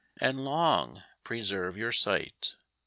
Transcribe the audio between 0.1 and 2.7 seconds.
And long preserve your sight.